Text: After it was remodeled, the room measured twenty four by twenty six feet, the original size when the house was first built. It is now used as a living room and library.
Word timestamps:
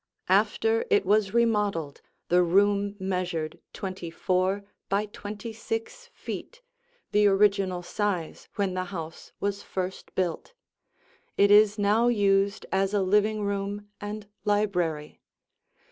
After 0.29 0.83
it 0.89 1.05
was 1.05 1.31
remodeled, 1.31 2.01
the 2.29 2.41
room 2.41 2.95
measured 2.99 3.59
twenty 3.71 4.09
four 4.09 4.63
by 4.89 5.05
twenty 5.05 5.53
six 5.53 6.09
feet, 6.11 6.63
the 7.11 7.27
original 7.27 7.83
size 7.83 8.47
when 8.55 8.73
the 8.73 8.85
house 8.85 9.31
was 9.39 9.61
first 9.61 10.15
built. 10.15 10.53
It 11.37 11.51
is 11.51 11.77
now 11.77 12.07
used 12.07 12.65
as 12.71 12.95
a 12.95 13.03
living 13.03 13.43
room 13.43 13.89
and 14.01 14.25
library. 14.43 15.21